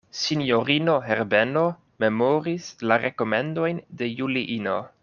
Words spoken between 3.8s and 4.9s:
de Juliino.